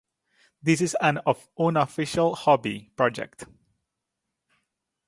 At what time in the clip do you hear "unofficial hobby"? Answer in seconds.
1.59-2.89